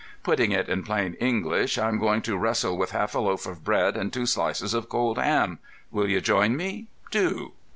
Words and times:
"Putting 0.23 0.51
it 0.51 0.67
in 0.67 0.81
plain 0.81 1.13
English, 1.19 1.77
I'm 1.77 1.99
going 1.99 2.23
to 2.23 2.35
wrestle 2.35 2.75
with 2.75 2.89
half 2.89 3.13
a 3.13 3.19
loaf 3.19 3.45
of 3.45 3.63
bread 3.63 3.95
and 3.95 4.11
two 4.11 4.25
slices 4.25 4.73
of 4.73 4.89
cold 4.89 5.19
ham. 5.19 5.59
Will 5.91 6.09
you 6.09 6.19
join 6.21 6.57
me? 6.57 6.87
Do." 7.11 7.51